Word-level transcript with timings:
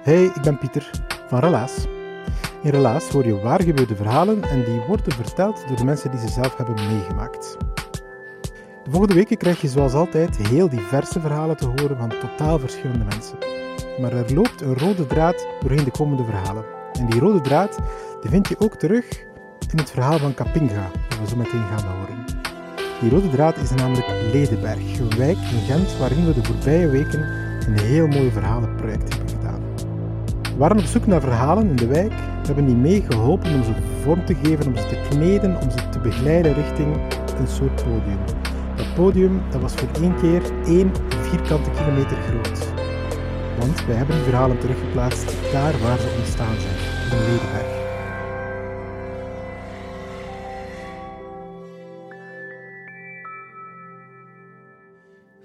Hey, 0.00 0.24
ik 0.24 0.42
ben 0.42 0.58
Pieter 0.58 0.90
van 1.26 1.38
Relaas. 1.38 1.86
In 2.62 2.70
Relaas 2.70 3.08
hoor 3.08 3.26
je 3.26 3.40
waargebeurde 3.40 3.96
verhalen 3.96 4.42
en 4.42 4.64
die 4.64 4.80
worden 4.80 5.12
verteld 5.12 5.64
door 5.68 5.76
de 5.76 5.84
mensen 5.84 6.10
die 6.10 6.20
ze 6.20 6.28
zelf 6.28 6.56
hebben 6.56 6.74
meegemaakt. 6.74 7.56
De 8.84 8.90
volgende 8.90 9.14
weken 9.14 9.36
krijg 9.36 9.60
je 9.60 9.68
zoals 9.68 9.92
altijd 9.92 10.36
heel 10.36 10.68
diverse 10.68 11.20
verhalen 11.20 11.56
te 11.56 11.66
horen 11.66 11.96
van 11.96 12.08
totaal 12.08 12.58
verschillende 12.58 13.04
mensen. 13.04 13.38
Maar 14.00 14.12
er 14.12 14.34
loopt 14.34 14.60
een 14.60 14.78
rode 14.78 15.06
draad 15.06 15.46
doorheen 15.60 15.84
de 15.84 15.90
komende 15.90 16.24
verhalen. 16.24 16.64
En 16.98 17.06
die 17.06 17.20
rode 17.20 17.40
draad 17.40 17.78
die 18.20 18.30
vind 18.30 18.48
je 18.48 18.58
ook 18.58 18.74
terug 18.74 19.24
in 19.72 19.78
het 19.78 19.90
verhaal 19.90 20.18
van 20.18 20.34
Kapinga, 20.34 20.90
dat 21.08 21.18
we 21.18 21.26
zo 21.28 21.36
meteen 21.36 21.66
gaan 21.76 21.96
horen. 21.96 22.24
Die 23.00 23.10
rode 23.10 23.28
draad 23.28 23.56
is 23.56 23.70
namelijk 23.70 24.06
Ledenberg, 24.32 24.98
een 24.98 25.16
wijk 25.16 25.36
in 25.36 25.60
Gent 25.66 25.98
waarin 25.98 26.26
we 26.26 26.34
de 26.34 26.44
voorbije 26.44 26.88
weken 26.88 27.20
een 27.66 27.78
heel 27.78 28.06
mooi 28.06 28.30
verhalenproject 28.30 29.14
hebben. 29.14 29.29
We 30.50 30.56
waren 30.56 30.78
op 30.78 30.84
zoek 30.84 31.06
naar 31.06 31.20
verhalen 31.20 31.68
in 31.68 31.76
de 31.76 31.86
wijk. 31.86 32.12
Hebben 32.46 32.66
die 32.66 32.76
mee 32.76 33.04
geholpen 33.08 33.54
om 33.54 33.64
ze 33.64 33.72
vorm 34.02 34.24
te 34.24 34.34
geven, 34.34 34.66
om 34.66 34.76
ze 34.76 34.86
te 34.86 35.06
kneden, 35.08 35.62
om 35.62 35.70
ze 35.70 35.88
te 35.88 35.98
begeleiden 36.00 36.54
richting 36.54 36.96
een 37.38 37.48
soort 37.48 37.74
podium. 37.74 38.18
Dat 38.76 38.94
podium 38.94 39.42
dat 39.50 39.60
was 39.60 39.72
voor 39.72 39.88
één 40.02 40.16
keer 40.20 40.42
één 40.64 40.92
vierkante 41.08 41.70
kilometer 41.70 42.16
groot. 42.16 42.72
Want 43.58 43.86
wij 43.86 43.96
hebben 43.96 44.16
die 44.16 44.24
verhalen 44.24 44.58
teruggeplaatst 44.58 45.52
daar 45.52 45.78
waar 45.78 45.98
ze 45.98 46.14
ontstaan 46.18 46.60
zijn, 46.60 46.76
in 47.10 47.18
Ledenberg. 47.18 47.78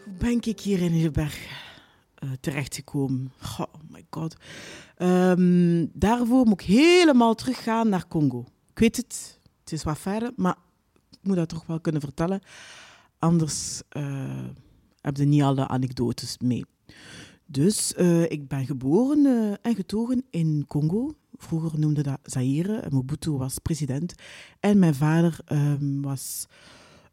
Hoe 0.04 0.14
ben 0.18 0.42
ik 0.42 0.60
hier 0.60 0.82
in 0.82 0.92
Hilberg 0.92 1.38
uh, 2.24 2.30
terechtgekomen? 2.40 3.32
Oh 3.60 3.75
Um, 4.98 5.90
daarvoor 5.94 6.46
moet 6.46 6.62
ik 6.62 6.68
helemaal 6.68 7.36
teruggaan 7.36 7.90
naar 7.90 8.08
Congo. 8.08 8.46
Ik 8.72 8.80
weet 8.80 8.96
het, 8.96 9.40
het 9.60 9.72
is 9.72 9.84
wat 9.84 10.00
verder, 10.00 10.32
maar 10.36 10.58
ik 11.12 11.18
moet 11.22 11.36
dat 11.36 11.50
toch 11.50 11.66
wel 11.66 11.80
kunnen 11.80 12.02
vertellen. 12.02 12.42
Anders 13.20 13.82
uh, 13.98 14.48
heb 15.02 15.18
je 15.18 15.26
niet 15.26 15.42
alle 15.42 15.68
anekdotes 15.68 16.38
mee. 16.38 16.66
Dus 17.46 17.94
uh, 17.98 18.24
ik 18.24 18.48
ben 18.48 18.66
geboren 18.66 19.26
uh, 19.26 19.54
en 19.62 19.76
getogen 19.76 20.24
in 20.30 20.66
Congo. 20.68 21.16
Vroeger 21.38 21.80
noemde 21.80 22.04
dat 22.04 22.20
Zaire. 22.24 22.84
Mobutu 22.90 23.32
was 23.32 23.60
president. 23.60 24.14
En 24.60 24.80
mijn 24.80 24.96
vader 24.96 25.40
um, 25.52 26.02
was 26.02 26.46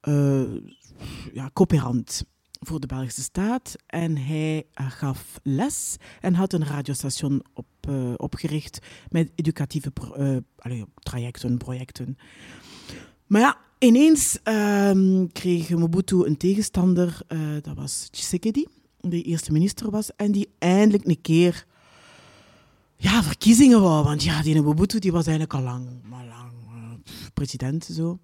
uh, 0.08 0.42
ja, 1.32 1.50
coöperant 1.52 2.24
voor 2.66 2.80
de 2.80 2.86
Belgische 2.86 3.22
staat. 3.22 3.76
En 3.86 4.16
hij 4.16 4.66
gaf 4.74 5.40
les 5.42 5.96
en 6.20 6.34
had 6.34 6.52
een 6.52 6.66
radiostation 6.66 7.42
op, 7.54 7.66
opgericht 8.16 8.78
met 9.08 9.32
educatieve 9.34 9.90
pro 9.90 10.40
allee, 10.56 10.84
trajecten, 10.94 11.58
projecten. 11.58 12.16
Maar 13.26 13.40
ja, 13.40 13.56
ineens 13.78 14.38
um, 14.44 15.32
kreeg 15.32 15.70
Mobutu 15.70 16.24
een 16.24 16.36
tegenstander. 16.36 17.18
dat 17.62 17.76
was 17.76 18.08
Tshisekedi 18.10 18.66
die 19.10 19.22
eerste 19.22 19.52
minister 19.52 19.90
was 19.90 20.16
en 20.16 20.32
die 20.32 20.48
eindelijk 20.58 21.06
een 21.06 21.20
keer 21.20 21.66
ja, 22.96 23.22
verkiezingen 23.22 23.80
wou. 23.80 24.04
Want 24.04 24.22
ja, 24.22 24.42
die 24.42 24.62
Mobutu 24.62 24.98
die 24.98 25.12
was 25.12 25.26
eigenlijk 25.26 25.54
al 25.54 25.62
lang, 25.62 25.88
maar 26.02 26.24
lang 26.24 26.52
uh, 26.74 26.92
president. 27.34 27.84
Zo. 27.84 28.18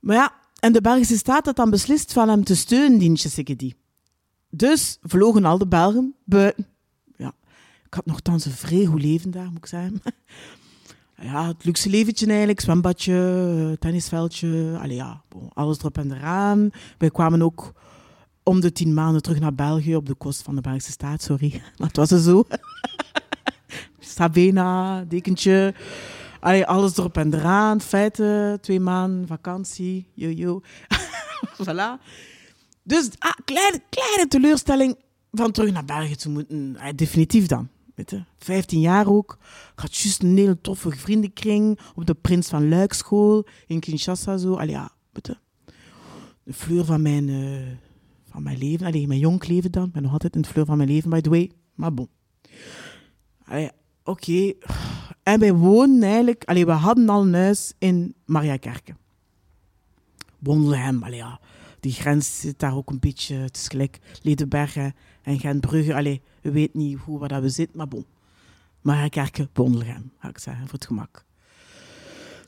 Maar 0.00 0.16
ja, 0.16 0.39
en 0.60 0.72
de 0.72 0.80
Belgische 0.80 1.16
staat 1.16 1.46
had 1.46 1.56
dan 1.56 1.70
beslist 1.70 2.12
van 2.12 2.28
hem 2.28 2.44
te 2.44 2.56
steunen, 2.56 2.98
die 2.98 3.12
Tshisekedi. 3.12 3.74
Dus 4.50 4.98
vlogen 5.02 5.44
al 5.44 5.58
de 5.58 5.66
Belgen 5.66 6.14
buiten. 6.24 6.66
Ja, 7.16 7.34
ik 7.84 7.94
had 7.94 8.06
nogthans 8.06 8.44
een 8.44 8.52
vrij 8.52 8.84
goed 8.84 9.02
leven 9.02 9.30
daar, 9.30 9.48
moet 9.48 9.56
ik 9.56 9.66
zeggen. 9.66 10.02
Ja, 11.22 11.46
het 11.46 11.64
luxe 11.64 11.90
leventje 11.90 12.26
eigenlijk, 12.26 12.60
zwembadje, 12.60 13.76
tennisveldje, 13.78 14.78
allee 14.80 14.96
ja, 14.96 15.22
alles 15.52 15.78
erop 15.78 15.98
en 15.98 16.12
eraan. 16.12 16.70
Wij 16.98 17.10
kwamen 17.10 17.42
ook 17.42 17.72
om 18.42 18.60
de 18.60 18.72
tien 18.72 18.94
maanden 18.94 19.22
terug 19.22 19.40
naar 19.40 19.54
België 19.54 19.96
op 19.96 20.06
de 20.06 20.14
kost 20.14 20.42
van 20.42 20.54
de 20.54 20.60
Belgische 20.60 20.90
staat, 20.90 21.22
sorry. 21.22 21.62
Maar 21.78 21.88
het 21.88 21.96
was 21.96 22.10
er 22.10 22.18
zo. 22.18 22.44
Sabena, 23.98 25.04
dekentje, 25.04 25.74
allee, 26.40 26.66
alles 26.66 26.96
erop 26.96 27.16
en 27.16 27.34
eraan, 27.34 27.80
feiten, 27.80 28.60
twee 28.60 28.80
maanden 28.80 29.26
vakantie, 29.26 30.06
yo-yo. 30.14 30.62
voilà. 31.62 32.02
Dus 32.82 33.10
ah, 33.18 33.32
kleine, 33.44 33.82
kleine 33.88 34.26
teleurstelling 34.28 34.96
van 35.30 35.50
terug 35.52 35.72
naar 35.72 35.84
België 35.84 36.16
te 36.16 36.30
moeten. 36.30 36.76
Definitief 36.96 37.46
dan. 37.46 37.68
Weet 37.94 38.10
je. 38.10 38.24
15 38.38 38.80
jaar 38.80 39.06
ook. 39.06 39.38
Ik 39.72 39.80
had 39.80 39.96
juist 39.96 40.22
een 40.22 40.36
hele 40.36 40.60
toffe 40.60 40.90
vriendenkring 40.90 41.78
op 41.94 42.06
de 42.06 42.14
Prins 42.14 42.48
van 42.48 42.68
Luik 42.68 42.92
school 42.92 43.46
in 43.66 43.80
Kinshasa. 43.80 44.36
Zo. 44.36 44.54
Allee, 44.54 44.70
ja, 44.70 44.90
weet 45.12 45.26
je. 45.26 45.36
De 46.42 46.52
fleur 46.52 46.84
van 46.84 47.02
mijn... 47.02 47.28
Uh, 47.28 47.66
van 48.30 48.42
mijn 48.42 48.58
leven. 48.58 48.86
Allee, 48.86 49.06
mijn 49.06 49.20
jong 49.20 49.46
leven 49.46 49.72
dan. 49.72 49.86
Ik 49.86 49.92
ben 49.92 50.02
nog 50.02 50.12
altijd 50.12 50.34
in 50.34 50.40
het 50.40 50.50
fleur 50.50 50.64
van 50.64 50.76
mijn 50.76 50.88
leven, 50.88 51.10
by 51.10 51.20
the 51.20 51.30
way. 51.30 51.50
Maar 51.74 51.94
bon. 51.94 52.08
Oké. 54.04 54.52
En 55.30 55.40
wij 55.40 55.54
wonen 55.54 56.02
eigenlijk... 56.02 56.44
Allee, 56.44 56.66
we 56.66 56.72
hadden 56.72 57.08
al 57.08 57.22
een 57.22 57.34
huis 57.34 57.72
in 57.78 58.14
Mariakerke. 58.24 58.94
Bondelhem, 60.38 61.02
allee 61.02 61.16
ja. 61.16 61.40
Die 61.80 61.92
grens 61.92 62.40
zit 62.40 62.58
daar 62.58 62.76
ook 62.76 62.90
een 62.90 62.98
beetje... 62.98 63.34
Het 63.34 63.56
is 63.56 63.68
gelijk 63.68 63.98
en 65.22 65.38
Gentbrugge. 65.38 65.94
Allee, 65.94 66.22
we 66.42 66.50
weten 66.50 66.78
niet 66.78 66.98
hoe 66.98 67.18
waar 67.18 67.28
dat 67.28 67.42
we 67.42 67.48
zitten, 67.48 67.76
maar 67.76 67.88
bon. 67.88 68.04
Mariakerke, 68.80 69.48
Bondelhem, 69.52 70.12
ga 70.18 70.28
ik 70.28 70.38
zeggen, 70.38 70.64
voor 70.64 70.72
het 70.72 70.86
gemak. 70.86 71.24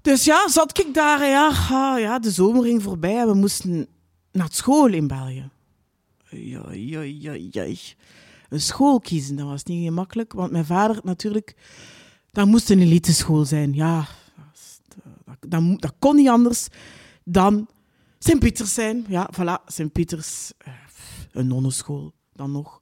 Dus 0.02 0.24
ja, 0.24 0.48
zat 0.48 0.78
ik 0.78 0.94
daar, 0.94 1.26
ja, 1.26 1.96
ja, 1.98 2.18
de 2.18 2.30
zomer 2.30 2.62
ging 2.62 2.82
voorbij 2.82 3.20
en 3.20 3.26
we 3.26 3.34
moesten 3.34 3.86
naar 4.32 4.48
school 4.50 4.92
in 4.92 5.06
België. 5.06 5.50
Ja, 6.28 6.72
ja, 6.72 7.00
ja, 7.00 7.32
ja. 7.50 7.66
Een 8.48 8.60
school 8.60 9.00
kiezen, 9.00 9.36
dat 9.36 9.46
was 9.46 9.64
niet 9.64 9.84
gemakkelijk. 9.84 10.32
Want 10.32 10.50
mijn 10.50 10.64
vader 10.64 11.00
natuurlijk, 11.02 11.54
dat 12.32 12.46
moest 12.46 12.70
een 12.70 12.80
elite 12.80 13.12
school 13.12 13.44
zijn. 13.44 13.74
Ja, 13.74 14.06
dat, 15.24 15.36
dat, 15.40 15.80
dat 15.80 15.94
kon 15.98 16.16
niet 16.16 16.28
anders 16.28 16.68
dan 17.24 17.68
Sint-Pieters 18.18 18.74
zijn. 18.74 19.04
Ja, 19.08 19.30
voilà, 19.32 19.64
Sint-Pieters. 19.66 20.52
Een 21.32 21.46
nonnenschool 21.46 22.12
dan 22.32 22.52
nog. 22.52 22.80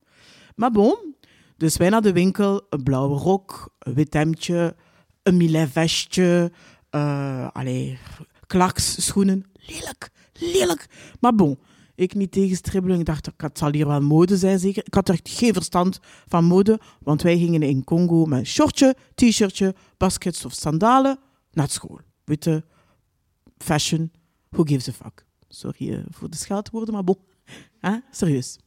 Maar 0.54 0.70
bon, 0.70 1.14
dus 1.56 1.76
wij 1.76 1.88
naar 1.88 2.02
de 2.02 2.12
winkel, 2.12 2.66
een 2.68 2.82
blauwe 2.82 3.18
rok, 3.18 3.74
een 3.78 3.94
wit 3.94 4.14
hemdje, 4.14 4.76
een 5.22 5.36
milet 5.36 5.70
vestje, 5.70 6.52
uh, 6.90 7.48
allee, 7.52 7.98
klaks, 8.46 9.06
schoenen. 9.06 9.44
Lelijk, 9.52 10.10
lelijk. 10.32 10.86
Maar 11.20 11.34
bon, 11.34 11.58
ik 12.00 12.14
niet 12.14 12.32
tegenstribbelen. 12.32 12.98
Ik 12.98 13.04
dacht, 13.04 13.28
het 13.36 13.58
zal 13.58 13.72
hier 13.72 13.86
wel 13.86 14.00
mode 14.00 14.36
zijn, 14.36 14.58
zeker. 14.58 14.86
Ik 14.86 14.94
had 14.94 15.08
echt 15.08 15.28
geen 15.28 15.52
verstand 15.52 15.98
van 16.26 16.44
mode, 16.44 16.80
want 17.00 17.22
wij 17.22 17.38
gingen 17.38 17.62
in 17.62 17.84
Congo 17.84 18.24
met 18.24 18.38
een 18.38 18.46
shortje, 18.46 18.96
t-shirtje, 19.14 19.74
baskets 19.96 20.44
of 20.44 20.52
sandalen 20.52 21.18
naar 21.52 21.68
school. 21.68 22.00
Witte, 22.24 22.64
fashion, 23.58 24.12
who 24.48 24.64
gives 24.64 24.88
a 24.88 24.92
fuck? 24.92 25.24
Sorry 25.48 25.88
uh, 25.88 25.98
voor 26.10 26.30
de 26.30 26.36
scheldwoorden, 26.36 26.94
maar 26.94 27.04
bon, 27.04 27.18
serieus. 28.10 28.58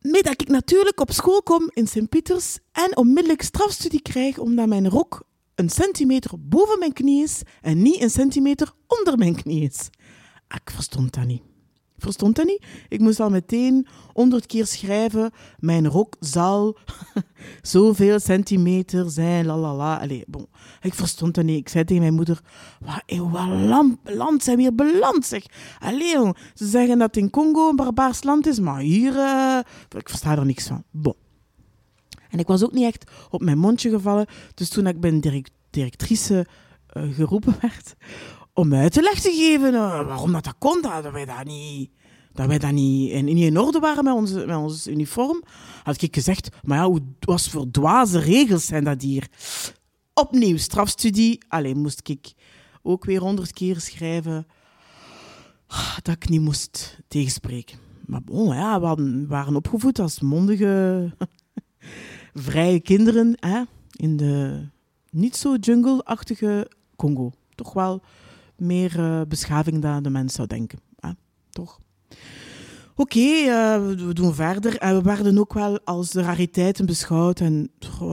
Met 0.00 0.24
dat 0.24 0.40
ik 0.40 0.48
natuurlijk 0.48 1.00
op 1.00 1.12
school 1.12 1.42
kom 1.42 1.70
in 1.72 1.86
Sint-Pieters 1.86 2.58
en 2.72 2.96
onmiddellijk 2.96 3.42
strafstudie 3.42 4.02
krijg 4.02 4.38
omdat 4.38 4.68
mijn 4.68 4.88
rok 4.88 5.22
een 5.54 5.70
centimeter 5.70 6.30
boven 6.38 6.78
mijn 6.78 6.92
knie 6.92 7.22
is 7.22 7.42
en 7.60 7.82
niet 7.82 8.02
een 8.02 8.10
centimeter 8.10 8.72
onder 8.86 9.18
mijn 9.18 9.34
knie 9.34 9.62
is. 9.62 9.88
Ik 10.48 10.70
verstond 10.70 11.14
dat 11.14 11.24
niet. 11.26 11.49
Verstond 12.00 12.36
dat 12.36 12.46
niet. 12.46 12.64
Ik 12.88 13.00
moest 13.00 13.20
al 13.20 13.30
meteen 13.30 13.86
honderd 14.12 14.46
keer 14.46 14.66
schrijven. 14.66 15.30
Mijn 15.58 15.88
rok 15.88 16.16
zal 16.20 16.76
zoveel 17.62 18.20
centimeter 18.20 19.10
zijn, 19.10 19.46
la 19.46 19.56
la 19.56 19.74
la. 19.74 20.00
Allee, 20.00 20.24
bon. 20.26 20.46
Ik 20.80 20.94
verstond 20.94 21.34
dat 21.34 21.44
niet. 21.44 21.58
Ik 21.58 21.68
zei 21.68 21.84
tegen 21.84 22.02
mijn 22.02 22.14
moeder, 22.14 22.40
wat, 22.80 23.02
in 23.06 23.30
wat 23.30 23.48
land, 24.04 24.42
zijn 24.42 24.56
we 24.56 24.62
hier 24.62 24.74
beland, 24.74 25.24
zeg. 25.26 25.44
Allee. 25.78 26.32
Ze 26.54 26.66
zeggen 26.66 26.98
dat 26.98 27.16
in 27.16 27.30
Congo 27.30 27.68
een 27.68 27.76
barbaars 27.76 28.22
land 28.22 28.46
is, 28.46 28.60
maar 28.60 28.80
hier... 28.80 29.16
eh, 29.18 29.58
ik 29.96 30.08
versta 30.08 30.36
er 30.36 30.46
niks 30.46 30.66
van. 30.66 30.84
Bon. 30.90 31.14
En 32.30 32.38
ik 32.38 32.46
was 32.46 32.64
ook 32.64 32.72
niet 32.72 32.84
echt 32.84 33.10
op 33.30 33.42
mijn 33.42 33.58
mondje 33.58 33.90
gevallen. 33.90 34.26
Dus 34.54 34.68
toen 34.68 34.86
ik 34.86 35.00
bij 35.00 35.10
een 35.10 35.20
direct- 35.20 35.52
directrice 35.70 36.46
eh, 36.86 37.02
geroepen 37.14 37.54
werd 37.60 37.94
om 38.60 38.74
uit 38.74 38.92
te 38.92 39.32
geven 39.36 39.74
eh, 39.74 40.06
waarom 40.06 40.32
dat, 40.32 40.44
dat 40.44 40.54
kon, 40.58 40.82
dat 40.82 41.12
wij 41.12 41.24
dat 41.24 41.44
niet, 41.44 41.90
dat 42.32 42.46
wij 42.46 42.58
dat 42.58 42.72
niet 42.72 43.10
in, 43.10 43.24
niet 43.24 43.44
in 43.44 43.58
orde 43.58 43.78
waren 43.78 44.04
met 44.04 44.14
onze, 44.14 44.46
met 44.46 44.56
ons 44.56 44.86
uniform, 44.86 45.42
had 45.82 46.02
ik 46.02 46.14
gezegd, 46.14 46.48
maar 46.62 46.78
ja, 46.78 46.86
hoe, 46.86 47.00
wat 47.20 47.48
voor 47.48 47.70
dwaze 47.70 48.18
regels 48.18 48.66
zijn 48.66 48.84
dat 48.84 49.02
hier? 49.02 49.28
Opnieuw 50.14 50.56
strafstudie. 50.56 51.44
Alleen 51.48 51.78
moest 51.78 52.08
ik 52.08 52.32
ook 52.82 53.04
weer 53.04 53.20
honderd 53.20 53.52
keer 53.52 53.80
schrijven 53.80 54.46
ah, 55.66 55.96
dat 56.02 56.14
ik 56.14 56.28
niet 56.28 56.40
moest 56.40 56.98
tegenspreken. 57.08 57.78
Maar 58.06 58.22
bon, 58.22 58.54
ja, 58.54 58.80
we 58.80 59.26
waren 59.28 59.56
opgevoed 59.56 59.98
als 59.98 60.20
mondige, 60.20 61.14
vrije 62.34 62.80
kinderen 62.80 63.36
hè, 63.40 63.62
in 63.90 64.16
de 64.16 64.64
niet 65.10 65.36
zo 65.36 65.54
jungle-achtige 65.54 66.70
Congo. 66.96 67.32
Toch 67.54 67.72
wel 67.72 68.02
meer 68.60 68.98
eh, 68.98 69.20
beschaving 69.28 69.82
dan 69.82 70.02
de 70.02 70.10
mens 70.10 70.34
zou 70.34 70.48
denken. 70.48 70.78
Hè? 70.96 71.10
Toch? 71.50 71.78
Oké, 72.94 73.18
eh, 73.18 73.86
we 73.86 74.12
doen 74.12 74.34
verder. 74.34 74.78
En 74.78 74.96
we 74.96 75.02
werden 75.02 75.38
ook 75.38 75.52
wel 75.52 75.80
als 75.84 76.12
rariteiten 76.12 76.86
beschouwd. 76.86 77.40
En 77.40 77.70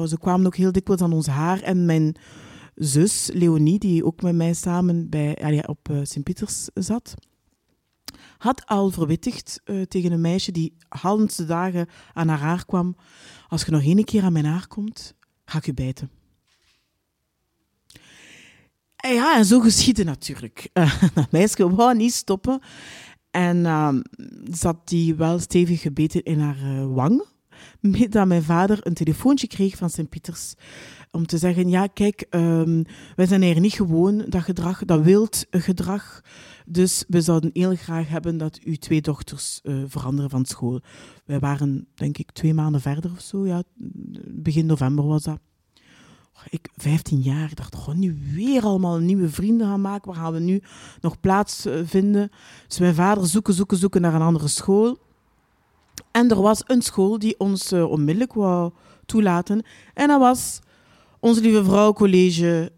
ze 0.08 0.18
kwamen 0.20 0.46
ook 0.46 0.56
heel 0.56 0.72
dikwijls 0.72 1.02
aan 1.02 1.14
ons 1.14 1.28
haar. 1.28 1.62
En 1.62 1.86
mijn 1.86 2.16
zus, 2.78 3.30
Leonie, 3.34 3.80
die 3.80 4.06
ook 4.06 4.22
met 4.22 4.36
mij 4.36 4.54
samen 4.54 5.10
bij, 5.10 5.36
allee, 5.36 5.68
op 5.68 5.90
eh, 5.90 6.00
Sint-Pieters 6.04 6.68
zat, 6.74 7.14
had 8.38 8.66
al 8.66 8.90
verwittigd 8.90 9.62
eh, 9.64 9.82
tegen 9.82 10.12
een 10.12 10.22
meisje 10.22 10.52
die 10.52 10.78
halve 10.90 11.46
dagen 11.46 11.88
aan 12.14 12.28
haar 12.28 12.40
haar 12.40 12.66
kwam. 12.66 12.96
Als 13.48 13.64
je 13.64 13.72
nog 13.72 13.84
één 13.84 14.04
keer 14.04 14.24
aan 14.24 14.34
mijn 14.34 14.46
haar 14.46 14.68
komt, 14.68 15.14
ga 15.46 15.58
ik 15.58 15.66
je 15.66 15.74
bijten. 15.74 16.10
En 18.98 19.14
ja, 19.14 19.38
en 19.38 19.46
zo 19.46 19.60
geschiedde 19.60 20.04
natuurlijk. 20.04 20.70
Eh, 20.74 21.02
dat 21.14 21.32
meisje 21.32 21.76
wou 21.76 21.96
niet 21.96 22.14
stoppen. 22.14 22.60
En 23.32 23.66
ehm, 23.66 24.02
zat 24.52 24.88
die 24.88 25.16
wel 25.16 25.40
stevig 25.40 25.82
gebeten 25.82 26.24
in 26.24 26.40
haar 26.40 26.62
eh, 26.62 26.94
wang. 26.94 27.26
Dat 28.10 28.28
mijn 28.28 28.44
vader 28.44 28.78
een 28.82 28.94
telefoontje 28.94 29.48
kreeg 29.48 29.78
van 29.78 29.90
Sint-Pieters. 29.90 30.54
Om 31.12 31.26
te 31.26 31.38
zeggen, 31.38 31.70
ja 31.70 31.88
kijk, 31.88 32.26
ehm, 32.30 32.84
wij 33.16 33.26
zijn 33.26 33.42
hier 33.42 33.60
niet 33.60 33.74
gewoon, 33.74 34.26
dat 34.28 34.42
gedrag, 34.42 34.86
dat 34.86 35.02
wild 35.02 35.46
gedrag. 35.50 36.22
Dus 36.66 37.04
we 37.08 37.22
zouden 37.22 37.50
heel 37.54 37.76
graag 37.76 38.08
hebben 38.08 38.38
dat 38.38 38.60
uw 38.64 38.76
twee 38.76 39.02
dochters 39.02 39.60
eh, 39.64 39.84
veranderen 39.88 40.30
van 40.30 40.46
school. 40.46 40.82
Wij 41.26 41.40
waren, 41.40 41.88
denk 41.94 42.18
ik, 42.18 42.32
twee 42.32 42.54
maanden 42.54 42.82
verder 42.82 43.12
of 43.12 43.22
zo. 43.22 43.46
Ja, 43.46 43.64
begin 44.28 44.66
november 44.66 45.06
was 45.06 45.24
dat. 45.24 45.40
Ik, 46.50 46.70
15 46.76 47.22
jaar, 47.22 47.50
ik 47.50 47.56
dacht, 47.56 47.76
gewoon 47.76 48.00
nu 48.00 48.18
weer 48.34 48.64
allemaal 48.64 48.98
nieuwe 48.98 49.30
vrienden 49.30 49.68
gaan 49.68 49.82
maken. 49.82 50.12
Waar 50.12 50.22
gaan 50.22 50.34
we 50.34 50.40
nu 50.40 50.62
nog 51.02 51.20
plaats 51.20 51.66
eh, 51.66 51.80
vinden? 51.84 52.32
Dus 52.68 52.80
mijn 52.80 52.96
vader 52.96 53.28
zoeken, 53.28 53.54
zoeken, 53.54 53.78
zoeken 53.78 54.02
naar 54.02 54.14
een 54.14 54.22
andere 54.22 54.48
school. 54.48 54.98
En 56.12 56.30
er 56.30 56.42
was 56.42 56.62
een 56.66 56.82
school 56.82 57.20
die 57.20 57.40
ons 57.40 57.72
eh, 57.72 57.90
onmiddellijk 57.90 58.34
wou 58.34 58.72
toelaten. 59.06 59.64
En 59.94 60.08
dat 60.08 60.20
was 60.20 60.60
Onze 61.20 61.42
Lieve 61.42 61.64
Vrouw 61.64 61.94
College 61.94 62.72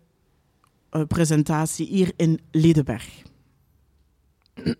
eh, 0.90 1.02
presentatie 1.08 1.88
hier 1.88 2.12
in 2.16 2.40
Ledenberg. 2.52 3.22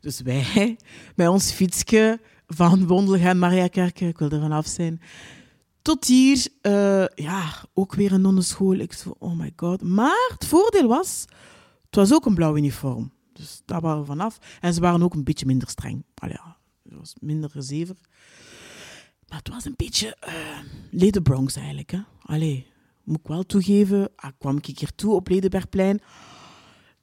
dus 0.00 0.20
wij, 0.20 0.76
bij 1.16 1.28
ons 1.28 1.52
fietsje 1.52 2.20
van 2.46 2.86
Wondelgem, 2.86 3.38
Mariakerke, 3.38 4.06
ik 4.06 4.18
wil 4.18 4.30
er 4.30 4.40
vanaf 4.40 4.66
zijn, 4.66 5.00
tot 5.84 6.04
hier, 6.04 6.46
eh, 6.60 7.06
ja, 7.14 7.52
ook 7.74 7.94
weer 7.94 8.12
een 8.12 8.20
nonnenschool. 8.20 8.74
Ik 8.74 8.92
zo, 8.92 9.14
oh 9.18 9.38
my 9.38 9.52
god. 9.56 9.82
Maar 9.82 10.28
het 10.28 10.46
voordeel 10.46 10.88
was, 10.88 11.24
het 11.86 11.94
was 11.94 12.12
ook 12.12 12.26
een 12.26 12.34
blauw 12.34 12.56
uniform. 12.56 13.12
Dus 13.32 13.62
daar 13.64 13.80
waren 13.80 14.00
we 14.00 14.06
vanaf. 14.06 14.38
En 14.60 14.74
ze 14.74 14.80
waren 14.80 15.02
ook 15.02 15.14
een 15.14 15.24
beetje 15.24 15.46
minder 15.46 15.68
streng. 15.68 16.04
Allee, 16.14 16.36
het 16.82 16.98
was 16.98 17.14
minder 17.20 17.50
gezever. 17.50 17.96
Maar 19.28 19.38
het 19.38 19.48
was 19.48 19.64
een 19.64 19.74
beetje 19.76 20.16
uh, 20.28 20.58
Lede 20.90 21.22
Bronx 21.22 21.56
eigenlijk. 21.56 21.90
Hè. 21.90 22.00
Allee, 22.22 22.66
moet 23.02 23.18
ik 23.18 23.26
wel 23.26 23.42
toegeven. 23.42 24.08
Ah, 24.16 24.30
kwam 24.38 24.56
ik 24.56 24.66
hier 24.66 24.94
toe 24.94 25.14
op 25.14 25.28
Ledenbergplein. 25.28 26.00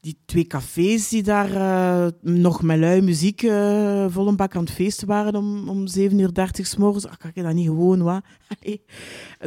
Die 0.01 0.17
twee 0.25 0.47
cafés 0.47 1.09
die 1.09 1.23
daar 1.23 1.51
uh, 1.51 2.07
nog 2.21 2.61
met 2.61 2.79
lui 2.79 3.01
muziek 3.01 3.41
uh, 3.41 4.05
vol 4.09 4.27
een 4.27 4.35
bak 4.35 4.55
aan 4.55 4.63
het 4.63 4.71
feesten 4.71 5.07
waren 5.07 5.35
om, 5.35 5.69
om 5.69 5.85
7.30 5.97 6.15
uur 6.15 6.33
30 6.33 6.67
s 6.67 6.75
morgens. 6.75 7.07
Ah, 7.07 7.17
kan 7.17 7.31
ik 7.33 7.43
dat 7.43 7.53
niet 7.53 7.67
gewoon, 7.67 8.01
wat? 8.01 8.23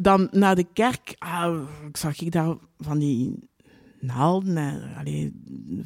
Dan 0.03 0.29
naar 0.31 0.55
de 0.55 0.67
kerk 0.73 1.15
ah, 1.19 1.61
zag 1.93 2.21
ik 2.21 2.33
daar 2.33 2.57
van 2.79 2.99
die 2.99 3.49
naalden. 4.01 4.57
En, 4.57 4.95
allee, 4.99 5.33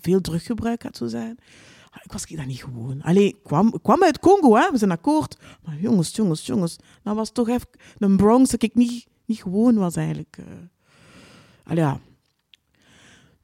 veel 0.01 0.21
druggebruik 0.21 0.83
had 0.83 0.97
zo 0.97 1.07
zijn. 1.07 1.39
Ah, 1.91 2.05
ik 2.05 2.13
was 2.13 2.25
ik 2.25 2.37
dat 2.37 2.47
niet 2.47 2.63
gewoon. 2.63 3.03
Allee, 3.03 3.27
ik 3.27 3.43
kwam, 3.43 3.67
ik 3.75 3.83
kwam 3.83 4.03
uit 4.03 4.19
Congo, 4.19 4.57
hè. 4.57 4.71
we 4.71 4.79
zijn 4.79 4.91
akkoord. 4.91 5.39
Maar 5.65 5.81
jongens, 5.81 6.17
jongens, 6.17 6.47
jongens. 6.47 6.77
Dat 7.03 7.15
was 7.15 7.31
toch 7.31 7.49
even 7.49 7.69
een 7.99 8.17
Bronx 8.17 8.51
dat 8.51 8.63
ik 8.63 8.75
niet, 8.75 9.07
niet 9.25 9.43
gewoon 9.43 9.75
was 9.75 9.97
eigenlijk. 9.97 10.37
Uh. 10.41 10.45
Allee, 11.65 11.85
ja. 11.85 12.01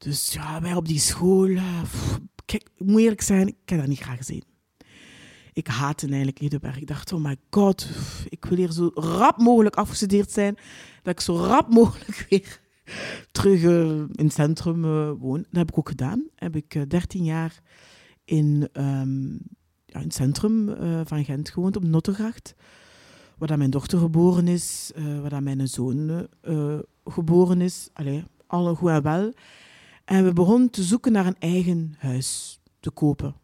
Dus 0.05 0.33
ja, 0.33 0.61
wij 0.61 0.73
op 0.73 0.87
die 0.87 0.99
school. 0.99 1.49
Pff, 1.83 2.19
kijk, 2.45 2.69
moet 2.77 3.01
eerlijk 3.01 3.21
zijn, 3.21 3.47
ik 3.47 3.69
heb 3.69 3.79
dat 3.79 3.87
niet 3.87 3.99
graag 3.99 4.17
gezien. 4.17 4.43
Ik 5.53 5.67
haatte 5.67 6.07
eigenlijk 6.07 6.39
Ledenberg. 6.39 6.77
Ik 6.77 6.87
dacht, 6.87 7.13
oh 7.13 7.23
my 7.23 7.37
god, 7.49 7.87
ik 8.29 8.45
wil 8.45 8.57
hier 8.57 8.71
zo 8.71 8.91
rap 8.93 9.37
mogelijk 9.37 9.75
afgestudeerd 9.75 10.31
zijn. 10.31 10.57
Dat 11.03 11.13
ik 11.13 11.19
zo 11.19 11.35
rap 11.37 11.73
mogelijk 11.73 12.25
weer 12.29 12.59
terug 13.31 13.61
uh, 13.61 13.87
in 13.95 14.25
het 14.25 14.33
centrum 14.33 14.85
uh, 14.85 15.11
woon. 15.19 15.37
Dat 15.37 15.57
heb 15.57 15.69
ik 15.69 15.77
ook 15.77 15.89
gedaan. 15.89 16.27
Heb 16.35 16.55
ik 16.55 16.75
uh, 16.75 16.83
13 16.87 17.23
jaar 17.23 17.61
in, 18.25 18.69
um, 18.73 19.31
in 19.85 19.99
het 19.99 20.13
centrum 20.13 20.75
van 21.05 21.25
Gent 21.25 21.49
gewoond, 21.49 21.75
op 21.75 21.83
Nottegracht. 21.83 22.55
Waar 23.37 23.47
dat 23.47 23.57
mijn 23.57 23.69
dochter 23.69 23.99
geboren 23.99 24.47
is, 24.47 24.91
waar 25.21 25.29
dat 25.29 25.41
mijn 25.41 25.67
zoon 25.67 26.27
geboren 27.05 27.61
is. 27.61 27.89
Allee, 27.93 28.23
alle 28.47 28.75
goed 28.75 28.89
en 28.89 29.01
wel. 29.01 29.33
En 30.05 30.23
we 30.23 30.33
begonnen 30.33 30.69
te 30.69 30.83
zoeken 30.83 31.11
naar 31.11 31.25
een 31.25 31.39
eigen 31.39 31.95
huis 31.97 32.59
te 32.79 32.91
kopen. 32.91 33.35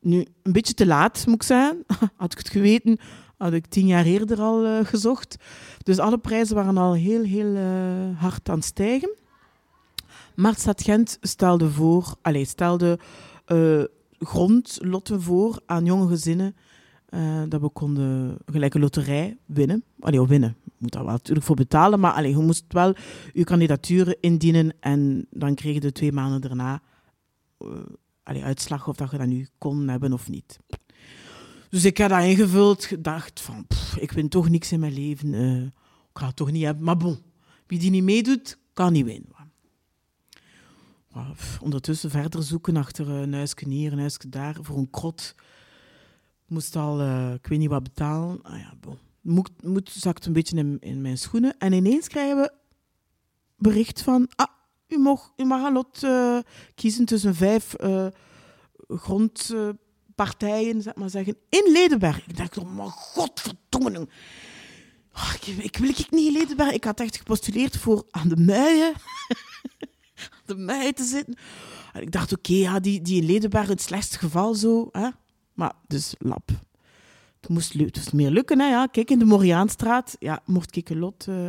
Nu, 0.00 0.26
een 0.42 0.52
beetje 0.52 0.74
te 0.74 0.86
laat, 0.86 1.26
moet 1.26 1.34
ik 1.34 1.42
zeggen. 1.42 1.84
Had 2.16 2.32
ik 2.32 2.38
het 2.38 2.48
geweten, 2.48 2.98
had 3.36 3.52
ik 3.52 3.66
tien 3.66 3.86
jaar 3.86 4.04
eerder 4.04 4.40
al 4.40 4.64
uh, 4.64 4.84
gezocht. 4.84 5.36
Dus 5.82 5.98
alle 5.98 6.18
prijzen 6.18 6.54
waren 6.54 6.76
al 6.76 6.94
heel, 6.94 7.22
heel 7.22 7.54
uh, 7.54 8.20
hard 8.20 8.48
aan 8.48 8.56
het 8.56 8.64
stijgen. 8.64 9.16
Maar 10.34 10.54
Stad 10.54 10.82
Gent 10.82 11.18
stelde 11.20 11.70
voor, 11.70 12.14
allez, 12.22 12.48
stelde 12.48 12.98
uh, 13.46 13.82
grondlotten 14.18 15.22
voor 15.22 15.60
aan 15.66 15.84
jonge 15.84 16.08
gezinnen. 16.08 16.56
dat 17.48 17.60
we 17.60 17.68
konden 17.68 18.36
gelijk 18.46 18.74
een 18.74 18.80
loterij 18.80 19.38
winnen. 19.46 19.84
Allee, 20.00 20.26
winnen. 20.26 20.56
Moet 20.82 20.92
daar 20.92 21.04
wel 21.04 21.12
natuurlijk 21.12 21.46
voor 21.46 21.56
betalen. 21.56 22.00
Maar 22.00 22.12
allee, 22.12 22.30
je 22.30 22.36
moest 22.36 22.64
wel 22.68 22.94
je 23.32 23.44
kandidaturen 23.44 24.16
indienen. 24.20 24.74
En 24.80 25.26
dan 25.30 25.54
kreeg 25.54 25.82
je 25.82 25.92
twee 25.92 26.12
maanden 26.12 26.40
daarna 26.40 26.82
allee, 28.22 28.44
uitslag 28.44 28.88
of 28.88 28.96
dat 28.96 29.10
je 29.10 29.18
dat 29.18 29.26
nu 29.26 29.48
kon 29.58 29.88
hebben 29.88 30.12
of 30.12 30.28
niet. 30.28 30.58
Dus 31.68 31.84
ik 31.84 31.96
heb 31.96 32.10
dat 32.10 32.22
ingevuld, 32.22 32.84
gedacht 32.84 33.40
van, 33.40 33.66
ik 33.96 34.12
win 34.12 34.28
toch 34.28 34.48
niks 34.48 34.72
in 34.72 34.80
mijn 34.80 34.92
leven. 34.92 35.32
Uh, 35.32 35.62
ik 35.62 36.18
ga 36.18 36.26
het 36.26 36.36
toch 36.36 36.50
niet 36.50 36.64
hebben. 36.64 36.84
Maar 36.84 36.96
bon, 36.96 37.18
wie 37.66 37.78
die 37.78 37.90
niet 37.90 38.02
meedoet, 38.02 38.58
kan 38.72 38.92
niet 38.92 39.04
winnen. 39.04 39.30
Ondertussen 41.60 42.10
verder 42.10 42.42
zoeken 42.42 42.76
achter 42.76 43.08
een 43.08 43.34
huisje 43.34 43.68
hier, 43.68 43.92
een 43.92 43.98
huisje 43.98 44.28
daar, 44.28 44.56
voor 44.60 44.78
een 44.78 44.90
krot. 44.90 45.34
Moest 46.46 46.76
al, 46.76 47.00
uh, 47.00 47.34
ik 47.34 47.46
weet 47.46 47.58
niet 47.58 47.68
wat 47.68 47.82
betalen. 47.82 48.42
Ah 48.42 48.58
ja, 48.58 48.74
bon. 48.80 48.98
Moed 49.22 49.90
zakt 49.90 50.26
een 50.26 50.32
beetje 50.32 50.56
in, 50.56 50.76
in 50.80 51.00
mijn 51.00 51.18
schoenen. 51.18 51.58
En 51.58 51.72
ineens 51.72 52.08
krijgen 52.08 52.36
we 52.36 52.52
bericht 53.56 54.02
van, 54.02 54.28
ah, 54.34 54.46
u 54.88 54.98
mag, 54.98 55.32
u 55.36 55.44
mag 55.44 55.66
een 55.66 55.72
lot 55.72 56.02
uh, 56.02 56.38
kiezen 56.74 57.04
tussen 57.04 57.34
vijf 57.34 57.74
uh, 57.80 58.06
grondpartijen, 58.88 60.82
zeg 60.82 60.94
maar 60.94 61.10
zeggen, 61.10 61.36
in 61.48 61.72
Ledenberg. 61.72 62.26
Ik 62.26 62.36
dacht, 62.36 62.58
oh 62.58 62.76
mijn 62.76 62.90
godverdomme. 62.90 64.08
Oh, 65.14 65.32
ik, 65.34 65.46
ik, 65.46 65.76
wil 65.76 65.88
ik 65.88 66.10
niet 66.10 66.26
in 66.26 66.32
Ledenberg. 66.32 66.72
Ik 66.72 66.84
had 66.84 67.00
echt 67.00 67.16
gepostuleerd 67.16 67.76
voor 67.76 68.06
aan 68.10 68.28
de 68.28 68.36
Muien. 68.36 68.94
de 70.46 70.56
mij 70.56 70.92
te 70.92 71.04
zitten. 71.04 71.36
En 71.92 72.02
ik 72.02 72.12
dacht, 72.12 72.32
oké, 72.32 72.52
ja, 72.52 72.80
die, 72.80 73.02
die 73.02 73.20
in 73.20 73.26
Ledenberg 73.26 73.68
het 73.68 73.82
slechtste 73.82 74.18
geval 74.18 74.54
zo. 74.54 74.88
Hè? 74.92 75.08
Maar 75.54 75.72
dus 75.86 76.14
lap. 76.18 76.50
Het 77.42 77.50
moest, 77.50 78.12
meer 78.12 78.30
lukken. 78.30 78.60
Hè, 78.60 78.68
ja. 78.68 78.86
Kijk, 78.86 79.10
in 79.10 79.18
de 79.18 79.24
Moriaanstraat 79.24 80.16
ja, 80.18 80.42
mocht 80.44 80.76
ik 80.76 80.88
een 80.88 80.98
lot 80.98 81.26
uh, 81.28 81.48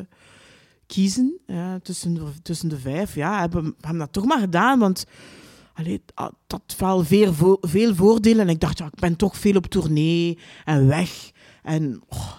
kiezen 0.87 1.39
ja, 1.47 1.79
tussen, 1.79 2.13
de, 2.13 2.25
tussen 2.41 2.69
de 2.69 2.79
vijf. 2.79 3.15
Ja, 3.15 3.39
hebben, 3.39 3.63
we 3.63 3.73
hebben 3.79 3.99
dat 3.99 4.13
toch 4.13 4.25
maar 4.25 4.39
gedaan, 4.39 4.79
want 4.79 5.05
allee, 5.73 6.01
dat 6.47 6.75
had 6.77 7.07
veel, 7.07 7.57
veel 7.61 7.95
voordelen. 7.95 8.39
En 8.39 8.49
ik 8.49 8.59
dacht, 8.59 8.77
ja, 8.77 8.85
ik 8.85 8.99
ben 8.99 9.15
toch 9.15 9.37
veel 9.37 9.55
op 9.55 9.65
tournee 9.65 10.37
en 10.65 10.87
weg. 10.87 11.31
En 11.63 12.01
oh, 12.07 12.33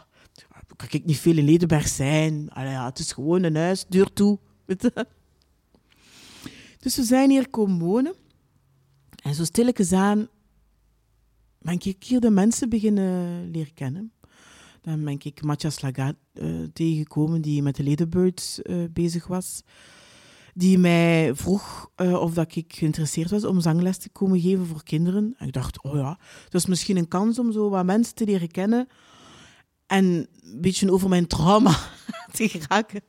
kan 0.76 0.88
ik 0.90 1.04
niet 1.04 1.18
veel 1.18 1.36
in 1.36 1.44
Ledenberg 1.44 1.88
zijn. 1.88 2.50
Allee, 2.50 2.70
ja, 2.70 2.84
het 2.84 2.98
is 2.98 3.12
gewoon 3.12 3.42
een 3.42 3.56
huis, 3.56 3.84
deur 3.88 4.12
toe. 4.12 4.38
Dus 6.78 6.96
we 6.96 7.02
zijn 7.02 7.30
hier 7.30 7.48
komen 7.48 7.78
wonen. 7.78 8.14
En 9.22 9.34
zo 9.34 9.44
stilletjes 9.44 9.92
aan 9.92 10.28
ben 11.64 11.74
ik 11.74 12.04
hier 12.04 12.20
de 12.20 12.30
mensen 12.30 12.68
beginnen 12.68 13.50
leren 13.50 13.74
kennen. 13.74 14.12
Dan 14.80 15.04
ben 15.04 15.18
ik 15.22 15.42
Matthias 15.42 15.80
Lagarde 15.80 16.16
uh, 16.34 16.66
tegengekomen, 16.72 17.42
die 17.42 17.62
met 17.62 17.76
de 17.76 17.84
Ladybirds 17.84 18.60
uh, 18.62 18.84
bezig 18.90 19.26
was. 19.26 19.62
Die 20.54 20.78
mij 20.78 21.34
vroeg 21.34 21.90
uh, 21.96 22.20
of 22.20 22.34
dat 22.34 22.56
ik 22.56 22.72
geïnteresseerd 22.74 23.30
was 23.30 23.44
om 23.44 23.60
zangles 23.60 23.98
te 23.98 24.08
komen 24.08 24.40
geven 24.40 24.66
voor 24.66 24.82
kinderen. 24.82 25.34
En 25.38 25.46
ik 25.46 25.52
dacht, 25.52 25.82
oh 25.82 25.94
ja, 25.94 26.18
dat 26.44 26.60
is 26.60 26.66
misschien 26.66 26.96
een 26.96 27.08
kans 27.08 27.38
om 27.38 27.52
zo 27.52 27.68
wat 27.68 27.84
mensen 27.84 28.14
te 28.14 28.24
leren 28.24 28.50
kennen. 28.50 28.88
En 29.86 30.04
een 30.04 30.60
beetje 30.60 30.92
over 30.92 31.08
mijn 31.08 31.26
trauma 31.26 31.76
te 32.32 32.48
geraken. 32.48 33.02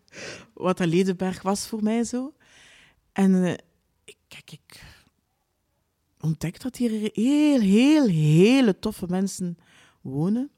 Wat 0.54 0.78
dat 0.78 0.88
Ledenberg 0.88 1.42
was 1.42 1.68
voor 1.68 1.84
mij 1.84 2.04
zo. 2.04 2.34
En 3.12 3.58
kijk, 4.28 4.52
ik 4.52 4.95
ontdekt 6.26 6.62
dat 6.62 6.78
hier 6.78 7.12
heel, 7.14 7.60
heel, 7.60 8.08
hele 8.08 8.80
toffe 8.80 9.06
mensen 9.10 9.58
wonen. 10.02 10.50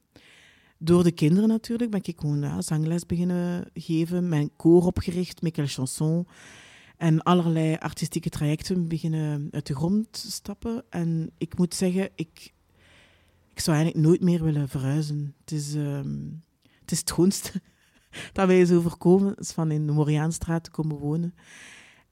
Door 0.78 1.04
de 1.04 1.12
kinderen 1.12 1.50
natuurlijk 1.50 1.92
ben 1.92 2.02
ik 2.04 2.20
gewoon 2.20 2.64
zangles 2.64 3.06
beginnen 3.06 3.70
geven, 3.74 4.30
mijn 4.30 4.56
koor 4.56 4.86
opgericht, 4.86 5.42
Michael 5.42 5.68
Chanson. 5.68 6.28
En 6.98 7.24
allerlei 7.24 7.76
artistieke 7.76 8.30
trajecten 8.30 8.88
beginnen 8.88 9.48
uit 9.52 9.68
de 9.68 9.76
grond 9.76 10.18
stappen. 10.18 10.84
En 10.90 11.32
ik 11.38 11.58
moet 11.58 11.74
zeggen, 11.74 12.10
ik, 12.16 12.54
ik 13.54 13.60
zou 13.60 13.78
eigenlijk 13.78 14.08
nooit 14.08 14.22
meer 14.22 14.44
willen 14.44 14.70
verhuizen. 14.70 15.36
Het 15.40 15.52
is, 15.52 15.76
ehm, 15.76 16.16
het, 16.80 16.92
is 16.92 17.04
dat 18.34 18.48
wij 18.48 18.66
zo 18.66 18.82
voorkomen, 18.82 19.36
is 19.36 19.52
van 19.52 19.72
in 19.72 19.88
de 19.88 19.94
Moriaanstraat 19.94 20.64
te 20.64 20.72
komen 20.72 20.98
wonen. 20.98 21.34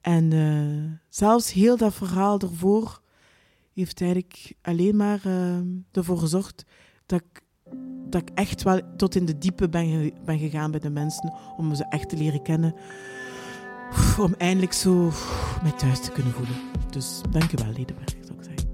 En 0.00 0.30
uh, 0.30 0.92
zelfs 1.08 1.52
heel 1.52 1.76
dat 1.76 1.94
verhaal 1.94 2.40
ervoor 2.40 3.00
heeft 3.84 4.00
eigenlijk 4.00 4.54
alleen 4.62 4.96
maar 4.96 5.20
uh, 5.26 5.58
ervoor 5.92 6.18
gezorgd 6.18 6.64
dat 7.06 7.20
ik, 7.20 7.42
dat 8.08 8.22
ik 8.22 8.30
echt 8.34 8.62
wel 8.62 8.80
tot 8.96 9.14
in 9.14 9.24
de 9.24 9.38
diepe 9.38 9.68
ben, 9.68 10.12
ben 10.24 10.38
gegaan 10.38 10.70
bij 10.70 10.80
de 10.80 10.90
mensen. 10.90 11.34
Om 11.56 11.74
ze 11.74 11.86
echt 11.88 12.08
te 12.08 12.16
leren 12.16 12.42
kennen. 12.42 12.74
Om 14.18 14.34
eindelijk 14.38 14.72
zo 14.72 15.10
mij 15.62 15.72
thuis 15.72 16.00
te 16.00 16.12
kunnen 16.12 16.32
voelen. 16.32 16.56
Dus 16.90 17.20
dank 17.30 17.50
je 17.50 17.56
wel, 17.56 17.72
Ledenberg, 17.72 18.10
zou 18.20 18.38
ik 18.38 18.44
zeggen. 18.44 18.70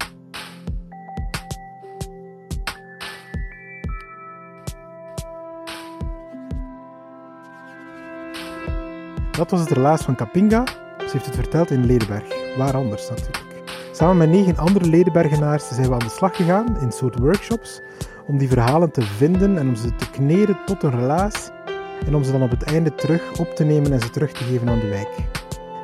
Dat 9.31 9.51
was 9.51 9.61
het 9.61 9.71
relaas 9.71 10.03
van 10.03 10.15
Kapinga. 10.15 10.67
Ze 10.99 11.09
heeft 11.13 11.27
het 11.27 11.35
verteld 11.35 11.71
in 11.71 11.87
Ledenberg. 11.87 12.57
Waar 12.57 12.77
anders 12.77 13.09
natuurlijk. 13.09 13.52
Samen 13.95 14.17
met 14.17 14.31
negen 14.31 14.57
andere 14.57 14.87
Ledenbergenaars 14.89 15.69
zijn 15.69 15.87
we 15.87 15.93
aan 15.93 15.99
de 15.99 16.09
slag 16.09 16.37
gegaan 16.37 16.81
in 16.81 16.93
soort 16.93 17.19
workshops 17.19 17.81
om 18.27 18.39
die 18.39 18.49
verhalen 18.49 18.91
te 18.91 19.03
vinden 19.03 19.59
en 19.59 19.69
om 19.69 19.75
ze 19.75 19.95
te 19.95 20.11
kneden 20.11 20.59
tot 20.65 20.83
een 20.83 20.91
relaas 20.91 21.51
en 22.07 22.15
om 22.15 22.25
ze 22.25 22.33
dan 22.33 22.43
op 22.43 22.51
het 22.51 22.63
einde 22.63 22.95
terug 22.95 23.39
op 23.39 23.55
te 23.55 23.65
nemen 23.65 23.93
en 23.93 24.01
ze 24.01 24.11
terug 24.11 24.33
te 24.33 24.45
geven 24.45 24.69
aan 24.69 24.81
de 24.81 24.89
wijk. 24.89 25.09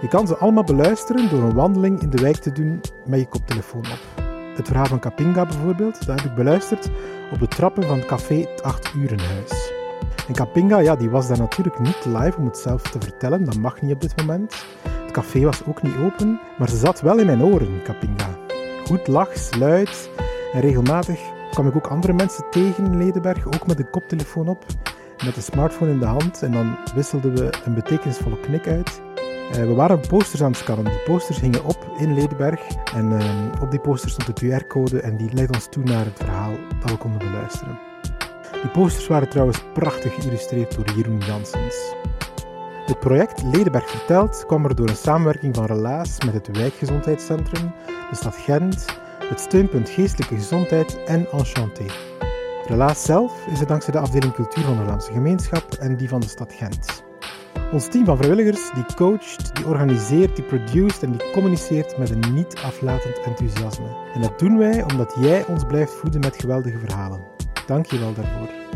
Je 0.01 0.09
kan 0.09 0.27
ze 0.27 0.37
allemaal 0.37 0.65
beluisteren 0.65 1.31
door 1.31 1.43
een 1.43 1.55
wandeling 1.55 2.01
in 2.03 2.11
de 2.11 2.23
wijk 2.23 2.37
te 2.37 2.53
doen 2.53 2.81
met 3.07 3.21
je 3.21 3.27
koptelefoon 3.27 3.85
op. 3.85 4.25
Het 4.57 4.67
verhaal 4.67 4.87
van 4.87 5.01
Kapinga 5.01 5.47
bijvoorbeeld, 5.47 6.07
dat 6.07 6.21
heb 6.21 6.31
ik 6.31 6.37
beluisterd 6.37 6.91
op 7.33 7.39
de 7.39 7.49
trappen 7.49 7.83
van 7.83 7.99
het 7.99 8.07
café 8.07 8.35
Het 8.35 8.63
8 8.63 8.93
Urenhuis. 8.95 9.73
En 10.29 10.35
Kapinga, 10.35 10.79
ja, 10.79 10.97
die 10.97 11.11
was 11.11 11.29
daar 11.29 11.39
natuurlijk 11.39 11.79
niet 11.79 12.05
live 12.05 12.39
om 12.39 12.45
het 12.45 12.59
zelf 12.59 12.83
te 12.83 12.99
vertellen, 13.01 13.45
dat 13.45 13.57
mag 13.57 13.83
niet 13.83 13.95
op 13.95 14.01
dit 14.01 14.17
moment. 14.17 14.67
Het 15.09 15.17
café 15.17 15.41
was 15.41 15.65
ook 15.65 15.83
niet 15.83 15.97
open, 15.97 16.41
maar 16.59 16.69
ze 16.69 16.77
zat 16.77 17.01
wel 17.01 17.19
in 17.19 17.27
mijn 17.27 17.43
oren, 17.43 17.83
Kapinga. 17.83 18.29
Goed 18.85 19.07
lachs, 19.07 19.55
luid 19.55 20.11
en 20.53 20.61
regelmatig 20.61 21.21
kwam 21.51 21.67
ik 21.67 21.77
ook 21.77 21.87
andere 21.87 22.13
mensen 22.13 22.45
tegen 22.51 22.85
in 22.85 22.97
Ledenberg, 22.97 23.47
ook 23.47 23.67
met 23.67 23.79
een 23.79 23.91
koptelefoon 23.91 24.49
op, 24.49 24.65
met 25.25 25.37
een 25.37 25.43
smartphone 25.43 25.91
in 25.91 25.99
de 25.99 26.07
hand 26.07 26.43
en 26.43 26.53
dan 26.53 26.77
wisselden 26.95 27.35
we 27.35 27.55
een 27.65 27.75
betekenisvolle 27.75 28.41
knik 28.41 28.67
uit. 28.67 29.01
Uh, 29.51 29.57
we 29.57 29.75
waren 29.75 30.01
posters 30.09 30.43
aan 30.43 30.51
het 30.51 30.61
scannen. 30.61 30.85
Die 30.85 31.03
posters 31.03 31.41
hingen 31.41 31.65
op 31.65 31.95
in 31.99 32.15
Ledenberg 32.15 32.61
en 32.95 33.13
uh, 33.13 33.63
op 33.63 33.71
die 33.71 33.81
posters 33.81 34.13
stond 34.13 34.39
de 34.39 34.61
QR-code 34.61 35.01
en 35.01 35.17
die 35.17 35.33
leidt 35.33 35.55
ons 35.55 35.69
toe 35.69 35.85
naar 35.85 36.05
het 36.05 36.17
verhaal 36.17 36.53
dat 36.81 36.91
we 36.91 36.97
konden 36.97 37.19
beluisteren. 37.19 37.79
Die 38.63 38.71
posters 38.71 39.07
waren 39.07 39.29
trouwens 39.29 39.63
prachtig 39.73 40.15
geïllustreerd 40.15 40.75
door 40.75 40.91
Jeroen 40.97 41.19
Janssens. 41.19 41.95
Het 42.89 43.01
project 43.01 43.43
Ledenberg 43.43 43.91
Vertelt 43.91 44.45
kwam 44.47 44.65
er 44.65 44.75
door 44.75 44.89
een 44.89 44.97
samenwerking 44.97 45.55
van 45.55 45.65
Relaas 45.65 46.25
met 46.25 46.35
het 46.35 46.57
Wijkgezondheidscentrum, 46.57 47.73
de 48.11 48.17
stad 48.17 48.37
Gent, 48.37 48.85
het 49.25 49.41
steunpunt 49.41 49.89
Geestelijke 49.89 50.35
Gezondheid 50.35 51.05
en 51.05 51.31
Enchanté. 51.31 51.85
Relaas 52.67 53.05
zelf 53.05 53.47
is 53.47 53.61
er 53.61 53.67
dankzij 53.67 53.93
de 53.93 53.99
afdeling 53.99 54.33
Cultuur 54.33 54.65
van 54.65 54.77
de 54.77 54.83
Vlaamse 54.83 55.13
Gemeenschap 55.13 55.73
en 55.73 55.97
die 55.97 56.09
van 56.09 56.21
de 56.21 56.29
stad 56.29 56.53
Gent. 56.53 57.03
Ons 57.73 57.89
team 57.89 58.05
van 58.05 58.17
vrijwilligers 58.17 58.71
die 58.75 58.95
coacht, 58.95 59.57
die 59.57 59.67
organiseert, 59.67 60.37
die 60.37 60.45
produceert 60.45 61.03
en 61.03 61.13
die 61.13 61.31
communiceert 61.33 61.99
met 61.99 62.11
een 62.11 62.35
niet 62.35 62.57
aflatend 62.65 63.21
enthousiasme. 63.21 63.97
En 64.15 64.21
dat 64.21 64.39
doen 64.39 64.59
wij 64.59 64.83
omdat 64.83 65.17
jij 65.21 65.47
ons 65.47 65.65
blijft 65.65 65.93
voeden 65.93 66.21
met 66.21 66.41
geweldige 66.41 66.79
verhalen. 66.79 67.21
Dank 67.67 67.87
je 67.87 67.99
wel 67.99 68.15
daarvoor. 68.15 68.68